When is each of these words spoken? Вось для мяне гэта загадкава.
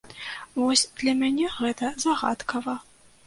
Вось 0.59 0.83
для 1.01 1.13
мяне 1.19 1.51
гэта 1.59 1.91
загадкава. 2.07 2.75